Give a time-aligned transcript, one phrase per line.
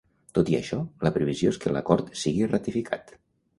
[0.37, 0.77] Tot i això,
[1.09, 3.17] la previsió és que l’acord sigui ratificat.